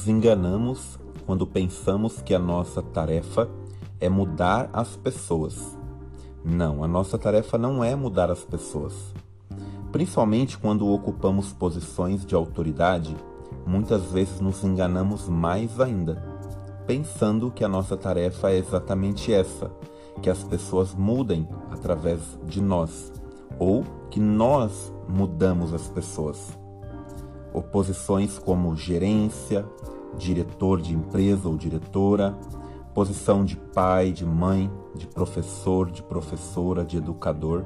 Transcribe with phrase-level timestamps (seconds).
[0.00, 3.50] nos enganamos quando pensamos que a nossa tarefa
[4.00, 5.76] é mudar as pessoas.
[6.42, 8.94] Não, a nossa tarefa não é mudar as pessoas.
[9.92, 13.14] Principalmente quando ocupamos posições de autoridade,
[13.66, 16.24] muitas vezes nos enganamos mais ainda,
[16.86, 19.70] pensando que a nossa tarefa é exatamente essa:
[20.22, 23.12] que as pessoas mudem através de nós,
[23.58, 26.58] ou que nós mudamos as pessoas.
[27.52, 29.66] Oposições como gerência,
[30.16, 32.36] diretor de empresa ou diretora,
[32.94, 37.64] posição de pai, de mãe, de professor, de professora, de educador.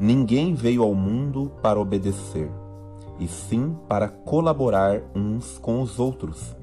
[0.00, 2.50] Ninguém veio ao mundo para obedecer,
[3.18, 6.56] e sim para colaborar uns com os outros.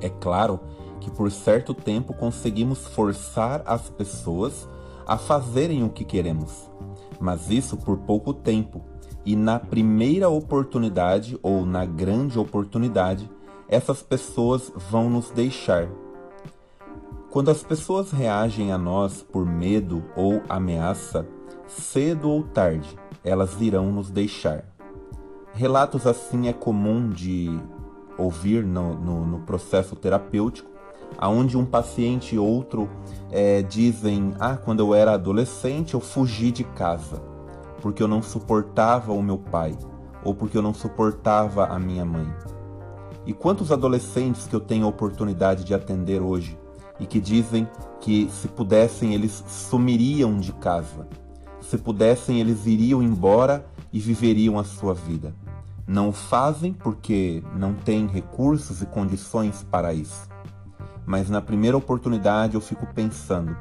[0.00, 0.60] É claro
[1.00, 4.68] que por certo tempo conseguimos forçar as pessoas
[5.06, 6.68] a fazerem o que queremos,
[7.20, 8.82] mas isso por pouco tempo,
[9.26, 13.28] e na primeira oportunidade ou na grande oportunidade,
[13.68, 15.88] essas pessoas vão nos deixar
[17.36, 21.28] quando as pessoas reagem a nós por medo ou ameaça,
[21.68, 22.88] cedo ou tarde,
[23.22, 24.64] elas irão nos deixar.
[25.52, 27.50] Relatos assim é comum de
[28.16, 30.70] ouvir no, no, no processo terapêutico,
[31.18, 32.88] aonde um paciente e outro
[33.30, 37.35] é, dizem: Ah, quando eu era adolescente eu fugi de casa
[37.86, 39.78] porque eu não suportava o meu pai
[40.24, 42.26] ou porque eu não suportava a minha mãe.
[43.24, 46.58] E quantos adolescentes que eu tenho a oportunidade de atender hoje
[46.98, 47.68] e que dizem
[48.00, 51.06] que se pudessem eles sumiriam de casa,
[51.60, 55.32] se pudessem eles iriam embora e viveriam a sua vida.
[55.86, 60.28] Não o fazem porque não têm recursos e condições para isso.
[61.06, 63.56] Mas na primeira oportunidade eu fico pensando: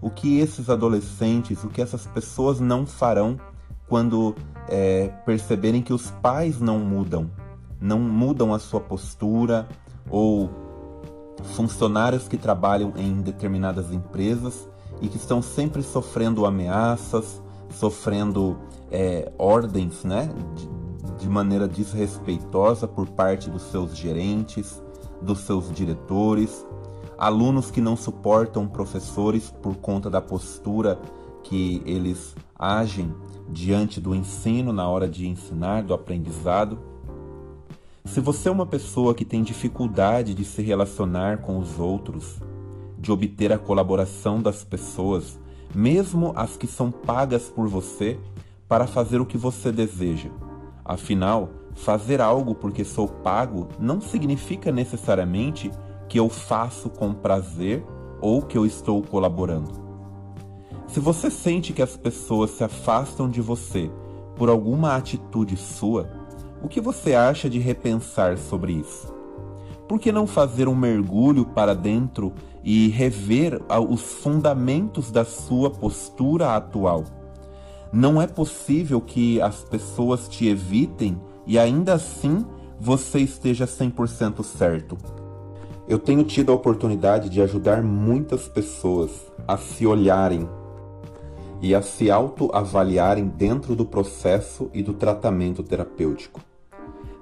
[0.00, 3.38] o que esses adolescentes, o que essas pessoas não farão
[3.88, 4.34] quando
[4.68, 7.30] é, perceberem que os pais não mudam,
[7.80, 9.68] não mudam a sua postura
[10.10, 10.50] ou
[11.54, 14.68] funcionários que trabalham em determinadas empresas
[15.00, 18.58] e que estão sempre sofrendo ameaças, sofrendo
[18.90, 20.68] é, ordens né, de,
[21.18, 24.82] de maneira desrespeitosa por parte dos seus gerentes,
[25.22, 26.66] dos seus diretores,
[27.16, 30.98] alunos que não suportam professores por conta da postura
[31.48, 33.14] que eles agem
[33.48, 36.78] diante do ensino, na hora de ensinar, do aprendizado.
[38.04, 42.36] Se você é uma pessoa que tem dificuldade de se relacionar com os outros,
[42.98, 45.38] de obter a colaboração das pessoas,
[45.74, 48.20] mesmo as que são pagas por você,
[48.68, 50.28] para fazer o que você deseja.
[50.84, 55.70] Afinal, fazer algo porque sou pago não significa necessariamente
[56.10, 57.82] que eu faço com prazer
[58.20, 59.87] ou que eu estou colaborando.
[60.98, 63.88] Se você sente que as pessoas se afastam de você
[64.34, 66.10] por alguma atitude sua,
[66.60, 69.14] o que você acha de repensar sobre isso?
[69.86, 72.32] Por que não fazer um mergulho para dentro
[72.64, 77.04] e rever os fundamentos da sua postura atual?
[77.92, 81.16] Não é possível que as pessoas te evitem
[81.46, 82.44] e ainda assim
[82.80, 84.98] você esteja 100% certo.
[85.86, 89.12] Eu tenho tido a oportunidade de ajudar muitas pessoas
[89.46, 90.48] a se olharem
[91.60, 96.40] e a se autoavaliarem dentro do processo e do tratamento terapêutico.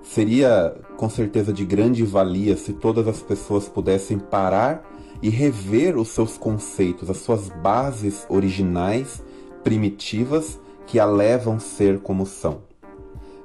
[0.03, 4.89] Seria com certeza de grande valia se todas as pessoas pudessem parar
[5.23, 9.23] e rever os seus conceitos, as suas bases originais,
[9.65, 12.61] primitivas, que a levam ser como são.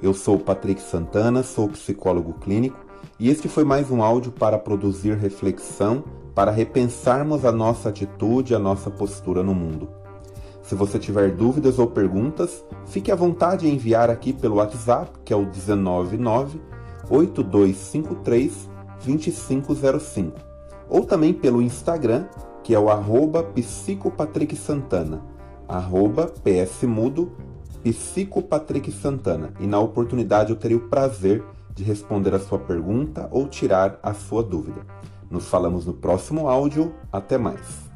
[0.02, 2.78] Eu sou Patrick Santana, sou psicólogo clínico
[3.20, 6.04] e este foi mais um áudio para produzir reflexão,
[6.36, 10.01] para repensarmos a nossa atitude, a nossa postura no mundo.
[10.64, 15.34] Se você tiver dúvidas ou perguntas, fique à vontade em enviar aqui pelo WhatsApp, que
[15.34, 16.62] é o 199
[17.10, 18.70] 8253
[19.04, 20.40] 2505,
[20.90, 22.26] ou também pelo Instagram,
[22.64, 25.22] que é o arroba psicopatricksantana,
[25.68, 27.32] arroba psmudo
[27.84, 29.54] psicopatricksantana.
[29.60, 31.44] E na oportunidade eu terei o prazer
[31.74, 34.82] de responder a sua pergunta ou tirar a sua dúvida.
[35.30, 36.94] Nos falamos no próximo áudio.
[37.12, 37.90] Até mais.